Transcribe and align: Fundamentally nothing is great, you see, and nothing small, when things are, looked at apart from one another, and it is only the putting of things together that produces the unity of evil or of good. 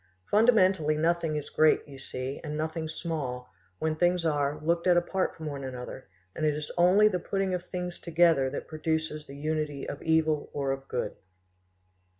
Fundamentally 0.31 0.97
nothing 0.97 1.35
is 1.35 1.51
great, 1.51 1.87
you 1.87 1.99
see, 1.99 2.41
and 2.43 2.57
nothing 2.57 2.87
small, 2.87 3.51
when 3.77 3.95
things 3.95 4.25
are, 4.25 4.59
looked 4.59 4.87
at 4.87 4.97
apart 4.97 5.35
from 5.35 5.45
one 5.45 5.63
another, 5.63 6.07
and 6.35 6.43
it 6.43 6.55
is 6.55 6.71
only 6.75 7.07
the 7.07 7.19
putting 7.19 7.53
of 7.53 7.65
things 7.69 7.99
together 7.99 8.49
that 8.49 8.67
produces 8.67 9.27
the 9.27 9.35
unity 9.37 9.87
of 9.87 10.01
evil 10.01 10.49
or 10.53 10.71
of 10.71 10.87
good. 10.87 11.15